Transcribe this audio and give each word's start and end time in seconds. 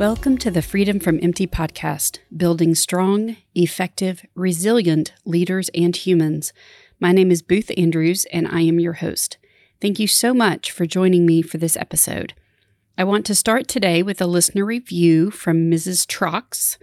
Welcome 0.00 0.38
to 0.38 0.50
the 0.50 0.62
Freedom 0.62 0.98
from 0.98 1.20
Empty 1.22 1.46
podcast, 1.46 2.20
building 2.34 2.74
strong, 2.74 3.36
effective, 3.54 4.24
resilient 4.34 5.12
leaders 5.26 5.68
and 5.74 5.94
humans. 5.94 6.54
My 6.98 7.12
name 7.12 7.30
is 7.30 7.42
Booth 7.42 7.70
Andrews, 7.76 8.24
and 8.32 8.48
I 8.48 8.62
am 8.62 8.80
your 8.80 8.94
host. 8.94 9.36
Thank 9.78 9.98
you 9.98 10.06
so 10.06 10.32
much 10.32 10.70
for 10.70 10.86
joining 10.86 11.26
me 11.26 11.42
for 11.42 11.58
this 11.58 11.76
episode. 11.76 12.32
I 12.96 13.04
want 13.04 13.26
to 13.26 13.34
start 13.34 13.68
today 13.68 14.02
with 14.02 14.22
a 14.22 14.26
listener 14.26 14.64
review 14.64 15.30
from 15.30 15.70
Mrs. 15.70 16.06
Trox. 16.06 16.78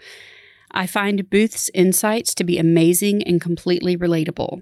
I 0.70 0.86
find 0.86 1.28
Booth's 1.28 1.72
insights 1.74 2.36
to 2.36 2.44
be 2.44 2.60
amazing 2.60 3.24
and 3.24 3.42
completely 3.42 3.98
relatable. 3.98 4.62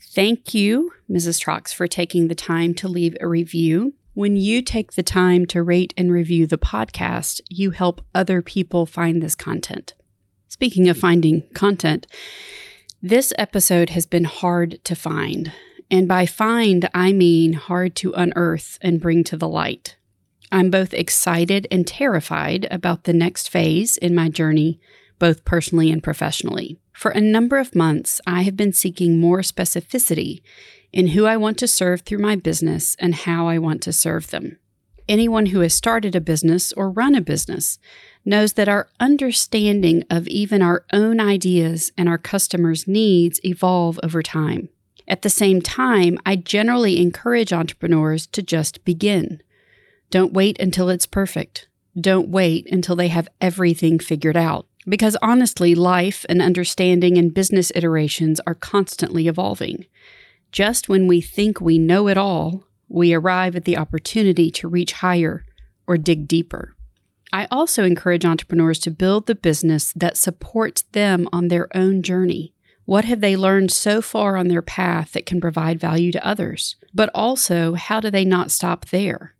Thank 0.00 0.52
you, 0.54 0.90
Mrs. 1.08 1.40
Trox, 1.40 1.72
for 1.72 1.86
taking 1.86 2.26
the 2.26 2.34
time 2.34 2.74
to 2.74 2.88
leave 2.88 3.16
a 3.20 3.28
review. 3.28 3.94
When 4.14 4.36
you 4.36 4.60
take 4.60 4.92
the 4.92 5.02
time 5.02 5.46
to 5.46 5.62
rate 5.62 5.94
and 5.96 6.12
review 6.12 6.46
the 6.46 6.58
podcast, 6.58 7.40
you 7.48 7.70
help 7.70 8.04
other 8.14 8.42
people 8.42 8.84
find 8.84 9.22
this 9.22 9.34
content. 9.34 9.94
Speaking 10.48 10.86
of 10.90 10.98
finding 10.98 11.48
content, 11.54 12.06
this 13.00 13.32
episode 13.38 13.88
has 13.90 14.04
been 14.04 14.24
hard 14.24 14.84
to 14.84 14.94
find. 14.94 15.50
And 15.90 16.06
by 16.06 16.26
find, 16.26 16.90
I 16.92 17.12
mean 17.12 17.54
hard 17.54 17.96
to 17.96 18.12
unearth 18.12 18.78
and 18.82 19.00
bring 19.00 19.24
to 19.24 19.36
the 19.38 19.48
light. 19.48 19.96
I'm 20.50 20.70
both 20.70 20.92
excited 20.92 21.66
and 21.70 21.86
terrified 21.86 22.68
about 22.70 23.04
the 23.04 23.14
next 23.14 23.48
phase 23.48 23.96
in 23.96 24.14
my 24.14 24.28
journey, 24.28 24.78
both 25.18 25.46
personally 25.46 25.90
and 25.90 26.02
professionally. 26.02 26.78
For 26.92 27.12
a 27.12 27.20
number 27.22 27.56
of 27.56 27.74
months, 27.74 28.20
I 28.26 28.42
have 28.42 28.58
been 28.58 28.74
seeking 28.74 29.18
more 29.18 29.40
specificity 29.40 30.42
in 30.92 31.08
who 31.08 31.24
I 31.26 31.36
want 31.36 31.58
to 31.58 31.68
serve 31.68 32.02
through 32.02 32.18
my 32.18 32.36
business 32.36 32.96
and 32.98 33.14
how 33.14 33.48
I 33.48 33.58
want 33.58 33.82
to 33.82 33.92
serve 33.92 34.30
them. 34.30 34.58
Anyone 35.08 35.46
who 35.46 35.60
has 35.60 35.74
started 35.74 36.14
a 36.14 36.20
business 36.20 36.72
or 36.72 36.90
run 36.90 37.14
a 37.14 37.20
business 37.20 37.78
knows 38.24 38.52
that 38.52 38.68
our 38.68 38.88
understanding 39.00 40.04
of 40.08 40.28
even 40.28 40.62
our 40.62 40.84
own 40.92 41.20
ideas 41.20 41.92
and 41.98 42.08
our 42.08 42.18
customers' 42.18 42.86
needs 42.86 43.40
evolve 43.44 43.98
over 44.02 44.22
time. 44.22 44.68
At 45.08 45.22
the 45.22 45.30
same 45.30 45.60
time, 45.60 46.18
I 46.24 46.36
generally 46.36 47.00
encourage 47.00 47.52
entrepreneurs 47.52 48.26
to 48.28 48.42
just 48.42 48.84
begin. 48.84 49.42
Don't 50.10 50.32
wait 50.32 50.58
until 50.60 50.88
it's 50.88 51.06
perfect. 51.06 51.66
Don't 52.00 52.28
wait 52.28 52.70
until 52.70 52.96
they 52.96 53.08
have 53.08 53.28
everything 53.40 53.98
figured 53.98 54.36
out. 54.36 54.66
Because 54.88 55.16
honestly, 55.22 55.74
life 55.74 56.24
and 56.28 56.40
understanding 56.40 57.18
and 57.18 57.34
business 57.34 57.70
iterations 57.74 58.40
are 58.46 58.54
constantly 58.54 59.28
evolving. 59.28 59.86
Just 60.52 60.88
when 60.88 61.06
we 61.06 61.22
think 61.22 61.60
we 61.60 61.78
know 61.78 62.08
it 62.08 62.18
all, 62.18 62.64
we 62.86 63.14
arrive 63.14 63.56
at 63.56 63.64
the 63.64 63.78
opportunity 63.78 64.50
to 64.50 64.68
reach 64.68 64.92
higher 64.92 65.46
or 65.86 65.96
dig 65.96 66.28
deeper. 66.28 66.76
I 67.32 67.48
also 67.50 67.84
encourage 67.84 68.26
entrepreneurs 68.26 68.78
to 68.80 68.90
build 68.90 69.26
the 69.26 69.34
business 69.34 69.94
that 69.94 70.18
supports 70.18 70.82
them 70.92 71.26
on 71.32 71.48
their 71.48 71.74
own 71.74 72.02
journey. 72.02 72.52
What 72.84 73.06
have 73.06 73.22
they 73.22 73.36
learned 73.36 73.70
so 73.70 74.02
far 74.02 74.36
on 74.36 74.48
their 74.48 74.60
path 74.60 75.12
that 75.12 75.24
can 75.24 75.40
provide 75.40 75.80
value 75.80 76.12
to 76.12 76.26
others? 76.26 76.76
But 76.92 77.08
also, 77.14 77.72
how 77.72 78.00
do 78.00 78.10
they 78.10 78.26
not 78.26 78.50
stop 78.50 78.86
there? 78.86 79.34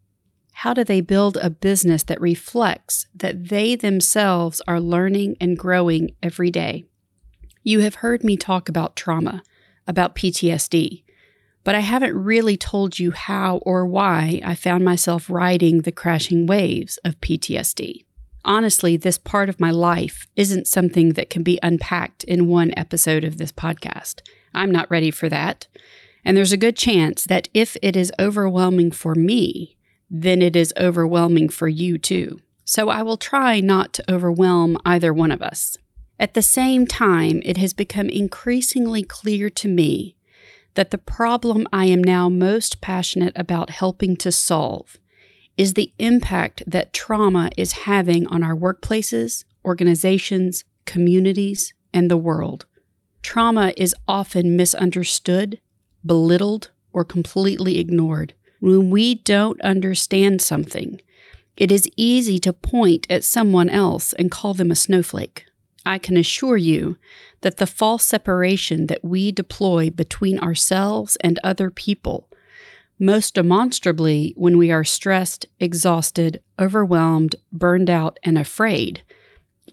How 0.52 0.72
do 0.72 0.84
they 0.84 1.02
build 1.02 1.36
a 1.36 1.50
business 1.50 2.05
that 2.05 2.20
reflects 2.20 3.06
that 3.14 3.48
they 3.48 3.74
themselves 3.74 4.62
are 4.66 4.80
learning 4.80 5.36
and 5.40 5.58
growing 5.58 6.14
every 6.22 6.50
day? 6.50 6.86
You 7.62 7.80
have 7.80 7.96
heard 7.96 8.24
me 8.24 8.36
talk 8.38 8.70
about 8.70 8.96
trauma, 8.96 9.42
about 9.86 10.14
PTSD, 10.14 11.02
but 11.64 11.74
I 11.74 11.80
haven't 11.80 12.14
really 12.14 12.56
told 12.56 12.98
you 12.98 13.12
how 13.12 13.58
or 13.58 13.86
why 13.86 14.41
I 14.44 14.55
found 14.55 14.84
myself 14.84 15.30
riding 15.30 15.82
the 15.82 15.92
crashing 15.92 16.46
waves 16.46 16.98
of 17.05 17.20
PTSD. 17.20 18.05
Honestly, 18.45 18.96
this 18.96 19.18
part 19.18 19.48
of 19.48 19.61
my 19.61 19.70
life 19.70 20.27
isn't 20.34 20.67
something 20.67 21.11
that 21.11 21.30
can 21.30 21.42
be 21.42 21.61
unpacked 21.62 22.24
in 22.24 22.48
one 22.48 22.72
episode 22.77 23.22
of 23.22 23.39
this 23.39 23.52
podcast. 23.52 24.20
I'm 24.52 24.72
not 24.72 24.90
ready 24.90 25.11
for 25.11 25.28
that. 25.28 25.68
And 26.24 26.36
there's 26.36 26.52
a 26.52 26.56
good 26.56 26.77
chance 26.77 27.24
that 27.24 27.48
if 27.55 27.77
it 27.83 27.96
is 27.96 28.12
overwhelming 28.18 28.90
for 28.90 29.14
me, 29.14 29.77
then 30.11 30.42
it 30.42 30.56
is 30.56 30.74
overwhelming 30.77 31.48
for 31.48 31.68
you 31.68 31.98
too. 31.98 32.40
So 32.64 32.89
I 32.89 33.02
will 33.02 33.17
try 33.17 33.61
not 33.61 33.92
to 33.95 34.12
overwhelm 34.12 34.78
either 34.84 35.12
one 35.12 35.30
of 35.30 35.42
us. 35.42 35.77
At 36.18 36.34
the 36.34 36.42
same 36.42 36.86
time, 36.86 37.42
it 37.45 37.56
has 37.56 37.72
become 37.72 38.08
increasingly 38.08 39.02
clear 39.02 39.51
to 39.51 39.68
me 39.68 40.17
that 40.74 40.90
the 40.90 40.98
problem 40.98 41.66
I 41.72 41.86
am 41.86 42.02
now 42.02 42.28
most 42.28 42.80
passionate 42.80 43.33
about 43.36 43.70
helping 43.70 44.16
to 44.18 44.33
solve 44.33 44.98
is 45.56 45.74
the 45.74 45.92
impact 45.98 46.62
that 46.66 46.92
trauma 46.92 47.50
is 47.56 47.72
having 47.72 48.27
on 48.28 48.42
our 48.42 48.56
workplaces, 48.56 49.44
organizations, 49.64 50.64
communities, 50.86 51.74
and 51.92 52.10
the 52.10 52.16
world. 52.16 52.66
Trauma 53.22 53.72
is 53.77 53.94
often 54.08 54.56
misunderstood, 54.56 55.60
belittled, 56.05 56.70
or 56.92 57.04
completely 57.04 57.78
ignored. 57.78 58.34
When 58.60 58.90
we 58.90 59.16
don't 59.16 59.60
understand 59.60 60.40
something, 60.40 61.00
it 61.56 61.70
is 61.70 61.90
easy 61.96 62.39
to 62.40 62.52
point 62.52 63.06
at 63.10 63.24
someone 63.24 63.68
else 63.68 64.12
and 64.14 64.30
call 64.30 64.54
them 64.54 64.70
a 64.70 64.77
snowflake. 64.77 65.44
I 65.85 65.98
can 65.98 66.17
assure 66.17 66.57
you 66.57 66.97
that 67.41 67.57
the 67.57 67.67
false 67.67 68.05
separation 68.05 68.87
that 68.87 69.05
we 69.05 69.33
deploy 69.33 69.91
between 69.91 70.39
ourselves 70.39 71.17
and 71.20 71.39
other 71.43 71.70
people, 71.70 72.29
most 72.98 73.35
demonstrably 73.35 74.33
when 74.37 74.59
we 74.59 74.70
are 74.70 74.85
stressed, 74.85 75.47
exhausted, 75.59 76.41
overwhelmed, 76.59 77.37
burned 77.53 77.91
out, 77.91 78.19
and 78.23 78.39
afraid, 78.39 79.03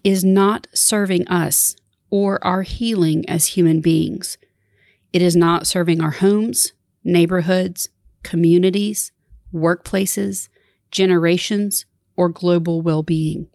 is 0.02 0.24
not 0.24 0.66
serving 0.74 1.26
us 1.28 1.76
or 2.10 2.44
our 2.44 2.62
healing 2.62 3.28
as 3.28 3.48
human 3.48 3.80
beings. 3.80 4.36
It 5.12 5.22
is 5.22 5.36
not 5.36 5.66
serving 5.66 6.00
our 6.00 6.10
homes, 6.10 6.72
neighborhoods, 7.04 7.88
communities, 8.22 9.12
workplaces, 9.52 10.48
generations, 10.90 11.86
or 12.16 12.28
global 12.28 12.82
well 12.82 13.02
being. 13.02 13.48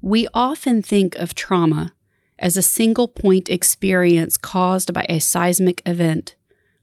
We 0.00 0.28
often 0.32 0.82
think 0.82 1.16
of 1.16 1.34
trauma 1.34 1.92
as 2.38 2.56
a 2.56 2.62
single 2.62 3.08
point 3.08 3.48
experience 3.48 4.36
caused 4.36 4.94
by 4.94 5.04
a 5.08 5.18
seismic 5.18 5.82
event, 5.84 6.36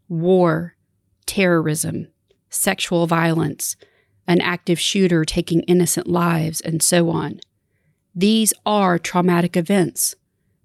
war, 0.09 0.75
terrorism, 1.25 2.07
sexual 2.49 3.07
violence, 3.07 3.77
an 4.27 4.41
active 4.41 4.79
shooter 4.79 5.23
taking 5.23 5.61
innocent 5.61 6.07
lives, 6.07 6.59
and 6.61 6.81
so 6.81 7.09
on. 7.09 7.39
These 8.13 8.53
are 8.65 8.97
traumatic 8.99 9.55
events 9.55 10.15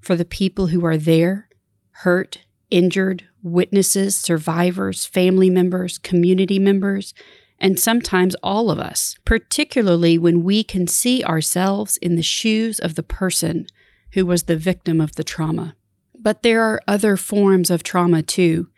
for 0.01 0.17
the 0.17 0.25
people 0.25 0.69
who 0.69 0.85
are 0.85 0.97
there, 0.97 1.49
hurt, 1.91 2.39
injured, 2.71 3.25
witnesses, 3.43 4.17
survivors, 4.17 5.05
family 5.05 5.51
members, 5.51 5.99
community 5.99 6.59
members, 6.59 7.13
and 7.61 7.79
sometimes 7.79 8.35
all 8.43 8.71
of 8.71 8.79
us, 8.79 9.17
particularly 9.25 10.17
when 10.17 10.43
we 10.43 10.65
can 10.65 10.87
see 10.87 11.23
ourselves 11.23 11.99
in 11.99 12.17
the 12.17 12.23
shoes 12.23 12.81
of 12.81 12.95
the 12.95 13.03
person 13.03 13.67
who 14.13 14.25
was 14.25 14.45
the 14.45 14.57
victim 14.57 15.01
of 15.01 15.15
the 15.17 15.25
trauma. 15.25 15.77
But 16.19 16.43
there 16.43 16.63
are 16.63 16.81
other 16.89 17.17
forms 17.17 17.71
of 17.71 17.83
trauma 17.83 18.23
too, 18.23 18.69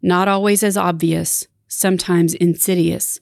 not 0.00 0.28
always 0.28 0.62
as 0.62 0.76
obvious, 0.76 1.46
sometimes 1.66 2.34
insidious. 2.34 3.18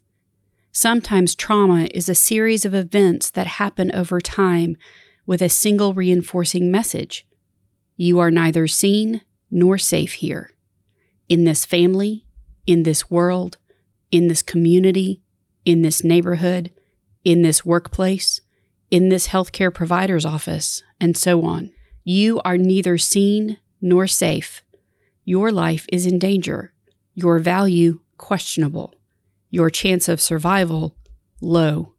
Sometimes 0.72 1.34
trauma 1.34 1.88
is 1.92 2.08
a 2.08 2.14
series 2.14 2.64
of 2.64 2.74
events 2.74 3.30
that 3.30 3.46
happen 3.46 3.90
over 3.92 4.20
time 4.20 4.76
with 5.26 5.42
a 5.42 5.48
single 5.48 5.94
reinforcing 5.94 6.70
message 6.70 7.26
You 7.96 8.18
are 8.18 8.30
neither 8.30 8.66
seen 8.66 9.22
nor 9.50 9.78
safe 9.78 10.14
here. 10.14 10.52
In 11.28 11.44
this 11.44 11.64
family, 11.64 12.24
in 12.66 12.84
this 12.84 13.10
world, 13.10 13.58
in 14.10 14.28
this 14.28 14.42
community, 14.42 15.22
in 15.64 15.82
this 15.82 16.02
neighborhood, 16.02 16.70
in 17.24 17.42
this 17.42 17.64
workplace, 17.64 18.40
in 18.90 19.08
this 19.08 19.28
healthcare 19.28 19.72
provider's 19.72 20.24
office, 20.24 20.82
and 21.00 21.16
so 21.16 21.44
on. 21.44 21.70
You 22.04 22.40
are 22.44 22.58
neither 22.58 22.98
seen 22.98 23.58
nor 23.80 24.06
safe. 24.06 24.62
Your 25.24 25.52
life 25.52 25.86
is 25.92 26.06
in 26.06 26.18
danger, 26.18 26.72
your 27.14 27.38
value 27.38 28.00
questionable, 28.16 28.94
your 29.50 29.70
chance 29.70 30.08
of 30.08 30.20
survival 30.20 30.96
low. 31.40 31.94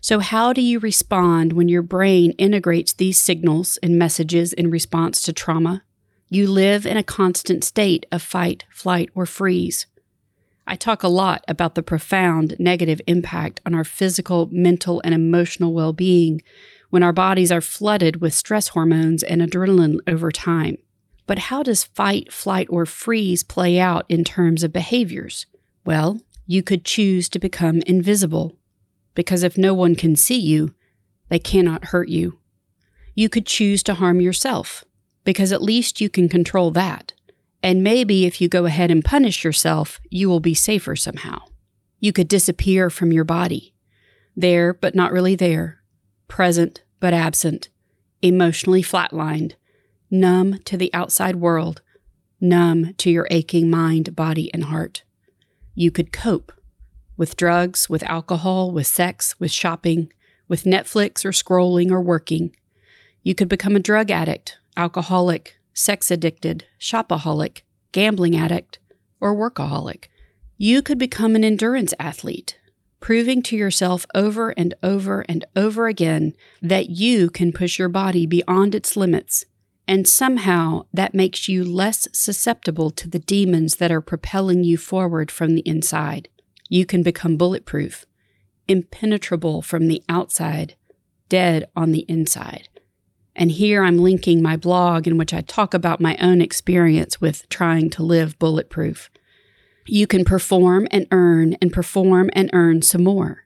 So, 0.00 0.18
how 0.20 0.52
do 0.52 0.60
you 0.60 0.78
respond 0.80 1.54
when 1.54 1.68
your 1.68 1.82
brain 1.82 2.32
integrates 2.32 2.92
these 2.92 3.20
signals 3.20 3.78
and 3.82 3.98
messages 3.98 4.52
in 4.52 4.70
response 4.70 5.22
to 5.22 5.32
trauma? 5.32 5.82
You 6.28 6.46
live 6.48 6.84
in 6.84 6.96
a 6.96 7.02
constant 7.02 7.64
state 7.64 8.06
of 8.12 8.20
fight, 8.20 8.64
flight, 8.70 9.10
or 9.14 9.24
freeze. 9.24 9.86
I 10.66 10.76
talk 10.76 11.02
a 11.02 11.08
lot 11.08 11.44
about 11.46 11.74
the 11.74 11.82
profound 11.82 12.56
negative 12.58 13.00
impact 13.06 13.60
on 13.66 13.74
our 13.74 13.84
physical, 13.84 14.48
mental, 14.50 15.00
and 15.04 15.14
emotional 15.14 15.72
well 15.72 15.92
being 15.92 16.42
when 16.90 17.02
our 17.02 17.12
bodies 17.12 17.52
are 17.52 17.60
flooded 17.60 18.20
with 18.20 18.34
stress 18.34 18.68
hormones 18.68 19.22
and 19.22 19.42
adrenaline 19.42 19.98
over 20.06 20.30
time. 20.30 20.78
But 21.26 21.38
how 21.38 21.62
does 21.62 21.84
fight, 21.84 22.32
flight, 22.32 22.66
or 22.70 22.86
freeze 22.86 23.42
play 23.42 23.78
out 23.80 24.04
in 24.08 24.24
terms 24.24 24.62
of 24.62 24.72
behaviors? 24.72 25.46
Well, 25.84 26.20
you 26.46 26.62
could 26.62 26.84
choose 26.84 27.28
to 27.30 27.38
become 27.38 27.82
invisible. 27.86 28.56
Because 29.14 29.42
if 29.42 29.56
no 29.56 29.74
one 29.74 29.94
can 29.94 30.16
see 30.16 30.38
you, 30.38 30.74
They 31.30 31.38
cannot 31.38 31.86
hurt 31.86 32.08
you. 32.08 32.38
You 33.14 33.28
could 33.28 33.46
choose 33.46 33.82
to 33.84 33.94
harm 33.94 34.20
yourself, 34.20 34.84
because 35.24 35.52
at 35.52 35.62
least 35.62 36.00
you 36.00 36.10
can 36.10 36.28
control 36.28 36.70
that. 36.72 37.13
And 37.64 37.82
maybe 37.82 38.26
if 38.26 38.42
you 38.42 38.48
go 38.50 38.66
ahead 38.66 38.90
and 38.90 39.02
punish 39.02 39.42
yourself, 39.42 39.98
you 40.10 40.28
will 40.28 40.38
be 40.38 40.52
safer 40.52 40.94
somehow. 40.94 41.38
You 41.98 42.12
could 42.12 42.28
disappear 42.28 42.90
from 42.90 43.10
your 43.10 43.24
body, 43.24 43.74
there 44.36 44.74
but 44.74 44.94
not 44.94 45.12
really 45.12 45.34
there, 45.34 45.80
present 46.28 46.82
but 47.00 47.14
absent, 47.14 47.70
emotionally 48.20 48.82
flatlined, 48.82 49.54
numb 50.10 50.58
to 50.66 50.76
the 50.76 50.92
outside 50.92 51.36
world, 51.36 51.80
numb 52.38 52.92
to 52.98 53.10
your 53.10 53.26
aching 53.30 53.70
mind, 53.70 54.14
body, 54.14 54.52
and 54.52 54.64
heart. 54.64 55.02
You 55.74 55.90
could 55.90 56.12
cope 56.12 56.52
with 57.16 57.34
drugs, 57.34 57.88
with 57.88 58.02
alcohol, 58.02 58.72
with 58.72 58.86
sex, 58.86 59.40
with 59.40 59.50
shopping, 59.50 60.12
with 60.48 60.64
Netflix 60.64 61.24
or 61.24 61.30
scrolling 61.30 61.90
or 61.90 62.02
working. 62.02 62.54
You 63.22 63.34
could 63.34 63.48
become 63.48 63.74
a 63.74 63.80
drug 63.80 64.10
addict, 64.10 64.58
alcoholic, 64.76 65.58
sex 65.74 66.10
addicted, 66.10 66.64
shopaholic, 66.80 67.62
gambling 67.92 68.36
addict, 68.36 68.78
or 69.20 69.34
workaholic. 69.34 70.04
You 70.56 70.80
could 70.82 70.98
become 70.98 71.34
an 71.34 71.44
endurance 71.44 71.92
athlete, 71.98 72.58
proving 73.00 73.42
to 73.42 73.56
yourself 73.56 74.06
over 74.14 74.50
and 74.50 74.72
over 74.82 75.22
and 75.28 75.44
over 75.54 75.88
again 75.88 76.34
that 76.62 76.88
you 76.88 77.28
can 77.28 77.52
push 77.52 77.78
your 77.78 77.88
body 77.88 78.24
beyond 78.24 78.74
its 78.74 78.96
limits, 78.96 79.44
and 79.86 80.08
somehow 80.08 80.86
that 80.92 81.14
makes 81.14 81.48
you 81.48 81.64
less 81.64 82.08
susceptible 82.12 82.90
to 82.90 83.08
the 83.08 83.18
demons 83.18 83.76
that 83.76 83.92
are 83.92 84.00
propelling 84.00 84.64
you 84.64 84.78
forward 84.78 85.30
from 85.30 85.54
the 85.54 85.62
inside. 85.62 86.28
You 86.68 86.86
can 86.86 87.02
become 87.02 87.36
bulletproof, 87.36 88.06
impenetrable 88.68 89.60
from 89.60 89.88
the 89.88 90.02
outside, 90.08 90.76
dead 91.28 91.68
on 91.76 91.92
the 91.92 92.06
inside. 92.08 92.68
And 93.36 93.50
here 93.50 93.82
I'm 93.82 93.98
linking 93.98 94.42
my 94.42 94.56
blog 94.56 95.06
in 95.06 95.18
which 95.18 95.34
I 95.34 95.40
talk 95.40 95.74
about 95.74 96.00
my 96.00 96.16
own 96.20 96.40
experience 96.40 97.20
with 97.20 97.48
trying 97.48 97.90
to 97.90 98.02
live 98.02 98.38
bulletproof. 98.38 99.10
You 99.86 100.06
can 100.06 100.24
perform 100.24 100.86
and 100.90 101.06
earn 101.10 101.54
and 101.54 101.72
perform 101.72 102.30
and 102.32 102.48
earn 102.52 102.82
some 102.82 103.04
more. 103.04 103.44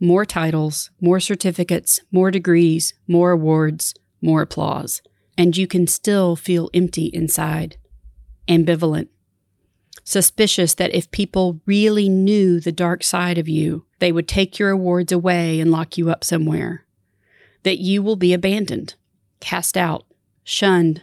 More 0.00 0.24
titles, 0.24 0.90
more 1.00 1.20
certificates, 1.20 2.00
more 2.10 2.30
degrees, 2.30 2.94
more 3.08 3.32
awards, 3.32 3.94
more 4.22 4.42
applause. 4.42 5.02
And 5.36 5.56
you 5.56 5.66
can 5.66 5.86
still 5.86 6.36
feel 6.36 6.70
empty 6.72 7.06
inside, 7.06 7.76
ambivalent, 8.48 9.08
suspicious 10.04 10.74
that 10.74 10.94
if 10.94 11.10
people 11.10 11.60
really 11.66 12.08
knew 12.08 12.60
the 12.60 12.72
dark 12.72 13.02
side 13.02 13.38
of 13.38 13.48
you, 13.48 13.84
they 13.98 14.12
would 14.12 14.28
take 14.28 14.58
your 14.58 14.70
awards 14.70 15.12
away 15.12 15.60
and 15.60 15.70
lock 15.70 15.98
you 15.98 16.10
up 16.10 16.22
somewhere. 16.22 16.84
That 17.62 17.78
you 17.78 18.02
will 18.02 18.16
be 18.16 18.32
abandoned, 18.32 18.94
cast 19.44 19.76
out, 19.76 20.06
shunned, 20.42 21.02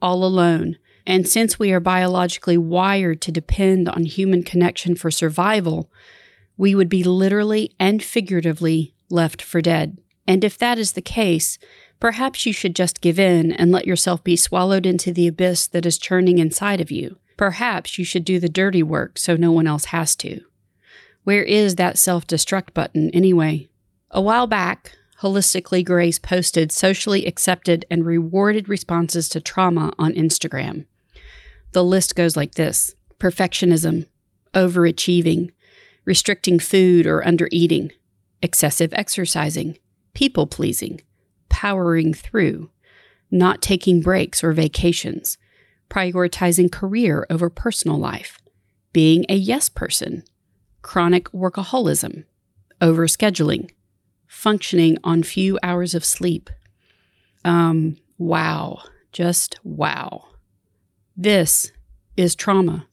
all 0.00 0.24
alone. 0.24 0.78
And 1.04 1.28
since 1.28 1.58
we 1.58 1.72
are 1.72 1.80
biologically 1.80 2.56
wired 2.56 3.20
to 3.22 3.32
depend 3.32 3.88
on 3.88 4.04
human 4.04 4.44
connection 4.44 4.94
for 4.94 5.10
survival, 5.10 5.90
we 6.56 6.72
would 6.72 6.88
be 6.88 7.02
literally 7.02 7.74
and 7.80 8.00
figuratively 8.00 8.94
left 9.08 9.42
for 9.42 9.60
dead. 9.60 9.98
And 10.24 10.44
if 10.44 10.56
that 10.58 10.78
is 10.78 10.92
the 10.92 11.02
case, 11.02 11.58
perhaps 11.98 12.46
you 12.46 12.52
should 12.52 12.76
just 12.76 13.00
give 13.00 13.18
in 13.18 13.50
and 13.52 13.72
let 13.72 13.86
yourself 13.86 14.22
be 14.22 14.36
swallowed 14.36 14.86
into 14.86 15.12
the 15.12 15.26
abyss 15.26 15.66
that 15.66 15.84
is 15.84 15.98
churning 15.98 16.38
inside 16.38 16.80
of 16.80 16.92
you. 16.92 17.18
Perhaps 17.36 17.98
you 17.98 18.04
should 18.04 18.24
do 18.24 18.38
the 18.38 18.48
dirty 18.48 18.82
work 18.82 19.18
so 19.18 19.34
no 19.34 19.50
one 19.50 19.66
else 19.66 19.86
has 19.86 20.14
to. 20.16 20.42
Where 21.24 21.42
is 21.42 21.74
that 21.74 21.98
self 21.98 22.24
destruct 22.24 22.72
button 22.72 23.10
anyway? 23.10 23.68
A 24.12 24.20
while 24.20 24.46
back, 24.46 24.92
Holistically 25.22 25.84
Grace 25.84 26.18
posted 26.18 26.72
socially 26.72 27.26
accepted 27.26 27.84
and 27.90 28.06
rewarded 28.06 28.68
responses 28.68 29.28
to 29.28 29.40
trauma 29.40 29.92
on 29.98 30.14
Instagram. 30.14 30.86
The 31.72 31.84
list 31.84 32.16
goes 32.16 32.36
like 32.36 32.54
this 32.54 32.94
perfectionism, 33.18 34.06
overachieving, 34.54 35.50
restricting 36.06 36.58
food 36.58 37.06
or 37.06 37.22
undereating, 37.22 37.92
excessive 38.42 38.94
exercising, 38.94 39.76
people 40.14 40.46
pleasing, 40.46 41.02
powering 41.50 42.14
through, 42.14 42.70
not 43.30 43.60
taking 43.60 44.00
breaks 44.00 44.42
or 44.42 44.52
vacations, 44.52 45.36
prioritizing 45.90 46.72
career 46.72 47.26
over 47.28 47.50
personal 47.50 47.98
life, 47.98 48.38
being 48.94 49.26
a 49.28 49.34
yes 49.34 49.68
person, 49.68 50.24
chronic 50.80 51.30
workaholism, 51.32 52.24
overscheduling, 52.80 53.70
functioning 54.30 54.96
on 55.02 55.24
few 55.24 55.58
hours 55.60 55.92
of 55.92 56.04
sleep. 56.04 56.48
Um, 57.44 57.96
wow, 58.16 58.80
just 59.12 59.58
wow. 59.64 60.28
This 61.16 61.72
is 62.16 62.36
trauma. 62.36 62.86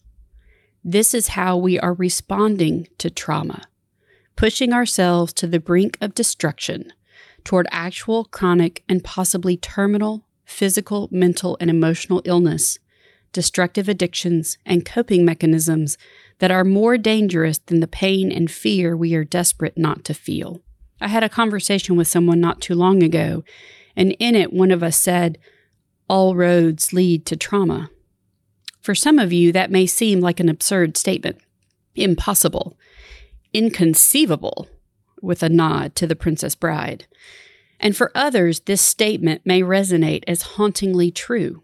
This 0.84 1.14
is 1.14 1.30
how 1.30 1.56
we 1.56 1.80
are 1.80 1.94
responding 1.94 2.88
to 2.98 3.12
trauma, 3.12 3.68
pushing 4.36 4.74
ourselves 4.74 5.32
to 5.34 5.46
the 5.46 5.60
brink 5.60 5.96
of 6.02 6.16
destruction 6.16 6.92
toward 7.44 7.68
actual 7.72 8.26
chronic 8.26 8.84
and 8.90 9.04
possibly 9.04 9.56
terminal 9.56 10.26
physical, 10.44 11.10
mental, 11.12 11.58
and 11.60 11.70
emotional 11.70 12.22
illness, 12.24 12.80
destructive 13.34 13.90
addictions, 13.90 14.58
and 14.66 14.86
coping 14.86 15.26
mechanisms 15.26 15.98
that 16.40 16.52
are 16.52 16.64
more 16.64 16.98
dangerous 16.98 17.58
than 17.66 17.82
the 17.82 17.88
pain 17.88 18.32
and 18.32 18.50
fear 18.50 18.96
we 18.96 19.14
are 19.14 19.26
desperate 19.26 19.78
not 19.78 20.06
to 20.06 20.14
feel. 20.14 20.62
I 21.00 21.08
had 21.08 21.24
a 21.24 21.30
conversation 21.30 21.96
with 21.96 22.08
someone 22.08 22.40
not 22.40 22.62
too 22.62 22.76
long 22.76 23.04
ago, 23.04 23.44
and 23.96 24.16
in 24.20 24.36
it, 24.36 24.54
one 24.54 24.72
of 24.72 24.84
us 24.84 24.98
said, 24.98 25.38
All 26.10 26.36
roads 26.36 26.94
lead 26.94 27.26
to 27.28 27.36
trauma. 27.36 27.90
For 28.82 28.96
some 28.96 29.20
of 29.20 29.34
you, 29.34 29.52
that 29.52 29.72
may 29.72 29.86
seem 29.86 30.22
like 30.22 30.40
an 30.40 30.50
absurd 30.50 30.98
statement, 30.98 31.40
impossible, 31.96 32.78
inconceivable, 33.54 34.68
with 35.22 35.44
a 35.44 35.50
nod 35.50 35.96
to 35.96 36.08
the 36.08 36.16
Princess 36.16 36.56
Bride. 36.56 37.06
And 37.80 37.96
for 37.96 38.12
others, 38.16 38.62
this 38.62 38.82
statement 38.82 39.42
may 39.46 39.62
resonate 39.62 40.24
as 40.28 40.44
hauntingly 40.44 41.12
true. 41.12 41.64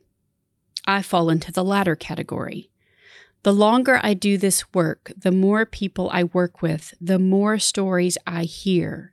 I 0.85 1.01
fall 1.01 1.29
into 1.29 1.51
the 1.51 1.63
latter 1.63 1.95
category. 1.95 2.69
The 3.43 3.53
longer 3.53 3.99
I 4.01 4.13
do 4.13 4.37
this 4.37 4.73
work, 4.73 5.11
the 5.17 5.31
more 5.31 5.65
people 5.65 6.09
I 6.11 6.25
work 6.25 6.61
with, 6.61 6.93
the 6.99 7.19
more 7.19 7.59
stories 7.59 8.17
I 8.25 8.43
hear, 8.43 9.12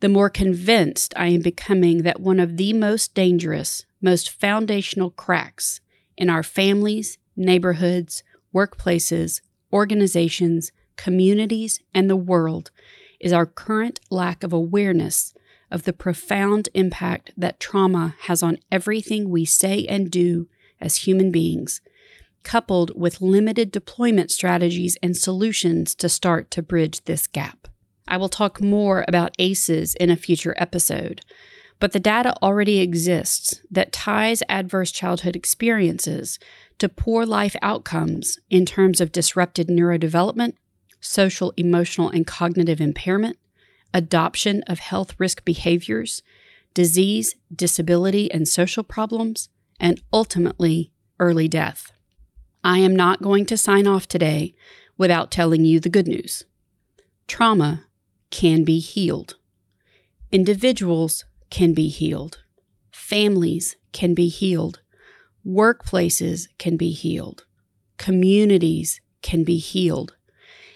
the 0.00 0.08
more 0.08 0.30
convinced 0.30 1.14
I 1.16 1.28
am 1.28 1.40
becoming 1.40 2.02
that 2.02 2.20
one 2.20 2.40
of 2.40 2.56
the 2.56 2.72
most 2.72 3.14
dangerous, 3.14 3.86
most 4.02 4.30
foundational 4.30 5.10
cracks 5.10 5.80
in 6.16 6.28
our 6.28 6.42
families, 6.42 7.18
neighborhoods, 7.36 8.22
workplaces, 8.54 9.40
organizations, 9.72 10.72
communities, 10.96 11.80
and 11.94 12.08
the 12.08 12.16
world 12.16 12.70
is 13.18 13.32
our 13.32 13.46
current 13.46 14.00
lack 14.10 14.42
of 14.42 14.52
awareness 14.52 15.34
of 15.70 15.84
the 15.84 15.92
profound 15.92 16.68
impact 16.74 17.32
that 17.36 17.58
trauma 17.58 18.14
has 18.22 18.42
on 18.42 18.58
everything 18.70 19.28
we 19.28 19.44
say 19.44 19.84
and 19.88 20.10
do 20.10 20.46
as 20.80 20.98
human 20.98 21.32
beings, 21.32 21.80
coupled 22.42 22.92
with 22.94 23.20
limited 23.20 23.72
deployment 23.72 24.30
strategies 24.30 24.96
and 25.02 25.16
solutions 25.16 25.94
to 25.94 26.08
start 26.08 26.50
to 26.50 26.62
bridge 26.62 27.02
this 27.04 27.26
gap. 27.26 27.66
I 28.06 28.16
will 28.16 28.28
talk 28.28 28.60
more 28.60 29.04
about 29.08 29.34
ACEs 29.38 29.94
in 29.94 30.10
a 30.10 30.16
future 30.16 30.54
episode, 30.58 31.22
but 31.80 31.92
the 31.92 32.00
data 32.00 32.34
already 32.42 32.80
exists 32.80 33.60
that 33.70 33.92
ties 33.92 34.42
adverse 34.48 34.92
childhood 34.92 35.34
experiences 35.34 36.38
to 36.78 36.88
poor 36.88 37.24
life 37.24 37.56
outcomes 37.62 38.38
in 38.50 38.66
terms 38.66 39.00
of 39.00 39.12
disrupted 39.12 39.68
neurodevelopment, 39.68 40.54
social, 41.00 41.52
emotional, 41.56 42.08
and 42.08 42.26
cognitive 42.26 42.80
impairment, 42.80 43.38
adoption 43.92 44.62
of 44.66 44.78
health 44.80 45.14
risk 45.18 45.44
behaviors, 45.44 46.22
disease, 46.74 47.36
disability, 47.54 48.30
and 48.32 48.48
social 48.48 48.82
problems, 48.82 49.48
and 49.78 50.00
ultimately, 50.12 50.90
early 51.20 51.48
death. 51.48 51.92
I 52.62 52.78
am 52.78 52.96
not 52.96 53.22
going 53.22 53.46
to 53.46 53.56
sign 53.56 53.86
off 53.86 54.08
today 54.08 54.54
without 54.96 55.30
telling 55.30 55.64
you 55.64 55.80
the 55.80 55.88
good 55.88 56.08
news. 56.08 56.44
Trauma 57.28 57.84
can 58.34 58.64
be 58.64 58.80
healed. 58.80 59.36
Individuals 60.32 61.24
can 61.50 61.72
be 61.72 61.86
healed. 61.86 62.42
Families 62.90 63.76
can 63.92 64.12
be 64.12 64.26
healed. 64.26 64.80
Workplaces 65.46 66.48
can 66.58 66.76
be 66.76 66.90
healed. 66.90 67.44
Communities 67.96 69.00
can 69.22 69.44
be 69.44 69.58
healed. 69.58 70.16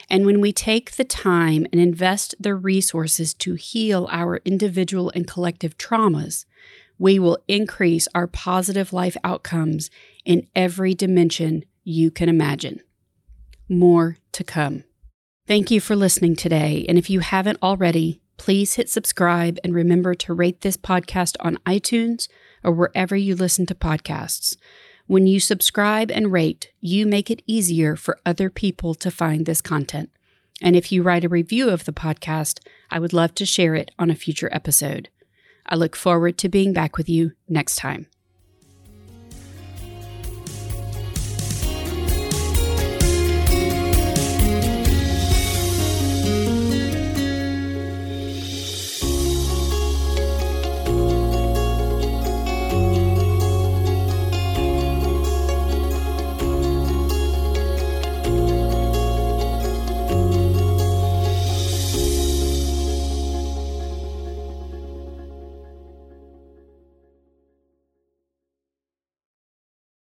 And 0.08 0.24
when 0.24 0.40
we 0.40 0.52
take 0.52 0.92
the 0.92 1.02
time 1.02 1.66
and 1.72 1.80
invest 1.80 2.36
the 2.38 2.54
resources 2.54 3.34
to 3.34 3.54
heal 3.54 4.06
our 4.12 4.36
individual 4.44 5.10
and 5.16 5.26
collective 5.26 5.76
traumas, 5.76 6.44
we 6.96 7.18
will 7.18 7.38
increase 7.48 8.06
our 8.14 8.28
positive 8.28 8.92
life 8.92 9.16
outcomes 9.24 9.90
in 10.24 10.46
every 10.54 10.94
dimension 10.94 11.64
you 11.82 12.12
can 12.12 12.28
imagine. 12.28 12.82
More 13.68 14.18
to 14.30 14.44
come. 14.44 14.84
Thank 15.48 15.72
you 15.72 15.80
for 15.80 15.96
listening 15.96 16.36
today. 16.36 16.86
And 16.88 16.96
if 16.96 17.10
you 17.10 17.20
haven't 17.20 17.58
already, 17.62 18.20
Please 18.38 18.74
hit 18.74 18.88
subscribe 18.88 19.58
and 19.62 19.74
remember 19.74 20.14
to 20.14 20.32
rate 20.32 20.62
this 20.62 20.76
podcast 20.76 21.36
on 21.40 21.58
iTunes 21.66 22.28
or 22.64 22.72
wherever 22.72 23.14
you 23.14 23.34
listen 23.34 23.66
to 23.66 23.74
podcasts. 23.74 24.56
When 25.06 25.26
you 25.26 25.40
subscribe 25.40 26.10
and 26.10 26.32
rate, 26.32 26.70
you 26.80 27.04
make 27.04 27.30
it 27.30 27.42
easier 27.46 27.96
for 27.96 28.18
other 28.24 28.48
people 28.48 28.94
to 28.94 29.10
find 29.10 29.44
this 29.44 29.60
content. 29.60 30.10
And 30.62 30.76
if 30.76 30.90
you 30.90 31.02
write 31.02 31.24
a 31.24 31.28
review 31.28 31.68
of 31.68 31.84
the 31.84 31.92
podcast, 31.92 32.60
I 32.90 32.98
would 32.98 33.12
love 33.12 33.34
to 33.36 33.46
share 33.46 33.74
it 33.74 33.90
on 33.98 34.10
a 34.10 34.14
future 34.14 34.48
episode. 34.52 35.08
I 35.66 35.74
look 35.74 35.96
forward 35.96 36.38
to 36.38 36.48
being 36.48 36.72
back 36.72 36.96
with 36.96 37.08
you 37.08 37.32
next 37.48 37.76
time. 37.76 38.06